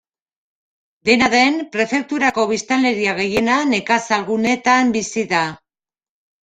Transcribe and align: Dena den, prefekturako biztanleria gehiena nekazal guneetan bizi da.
Dena 1.09 1.27
den, 1.33 1.59
prefekturako 1.75 2.47
biztanleria 2.53 3.15
gehiena 3.23 3.59
nekazal 3.77 4.29
guneetan 4.33 4.95
bizi 4.99 5.29
da. 5.37 5.49